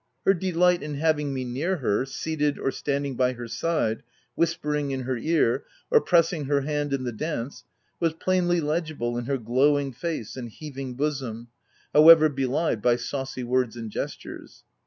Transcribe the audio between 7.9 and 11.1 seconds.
was plainly legible in her glowing face and heaving